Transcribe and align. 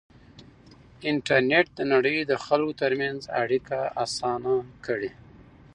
انټرنېټ 1.09 1.65
د 1.77 1.79
نړۍ 1.93 2.17
د 2.25 2.33
خلکو 2.45 2.77
ترمنځ 2.81 3.21
اړیکه 3.41 3.77
اسانه 4.03 4.55
کړې. 4.85 5.11